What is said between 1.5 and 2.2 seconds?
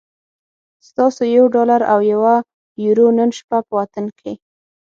ډالر او